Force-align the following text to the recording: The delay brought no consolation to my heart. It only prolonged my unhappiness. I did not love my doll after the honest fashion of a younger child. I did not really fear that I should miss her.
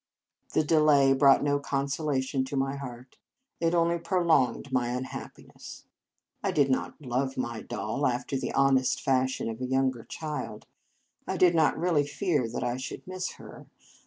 The 0.53 0.63
delay 0.63 1.13
brought 1.13 1.43
no 1.43 1.59
consolation 1.59 2.43
to 2.45 2.55
my 2.57 2.75
heart. 2.75 3.19
It 3.59 3.75
only 3.75 3.99
prolonged 3.99 4.71
my 4.71 4.87
unhappiness. 4.89 5.85
I 6.43 6.49
did 6.49 6.71
not 6.71 6.99
love 6.99 7.37
my 7.37 7.61
doll 7.61 8.07
after 8.07 8.35
the 8.35 8.51
honest 8.53 8.99
fashion 8.99 9.47
of 9.47 9.61
a 9.61 9.65
younger 9.67 10.03
child. 10.05 10.65
I 11.27 11.37
did 11.37 11.53
not 11.53 11.77
really 11.77 12.07
fear 12.07 12.49
that 12.49 12.63
I 12.63 12.77
should 12.77 13.05
miss 13.05 13.33
her. 13.33 13.67